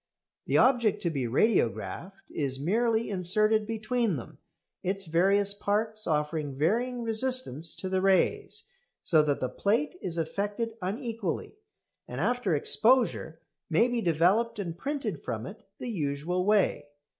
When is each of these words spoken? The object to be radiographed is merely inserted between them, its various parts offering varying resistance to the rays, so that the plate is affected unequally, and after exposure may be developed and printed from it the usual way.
The 0.47 0.57
object 0.57 1.03
to 1.03 1.11
be 1.11 1.25
radiographed 1.27 2.23
is 2.31 2.59
merely 2.59 3.11
inserted 3.11 3.67
between 3.67 4.15
them, 4.15 4.39
its 4.81 5.05
various 5.05 5.53
parts 5.53 6.07
offering 6.07 6.57
varying 6.57 7.03
resistance 7.03 7.75
to 7.75 7.87
the 7.87 8.01
rays, 8.01 8.63
so 9.03 9.21
that 9.21 9.39
the 9.39 9.47
plate 9.47 9.93
is 10.01 10.17
affected 10.17 10.73
unequally, 10.81 11.55
and 12.07 12.19
after 12.19 12.55
exposure 12.55 13.41
may 13.69 13.87
be 13.87 14.01
developed 14.01 14.57
and 14.57 14.75
printed 14.75 15.23
from 15.23 15.45
it 15.45 15.67
the 15.77 15.91
usual 15.91 16.45
way. 16.47 16.87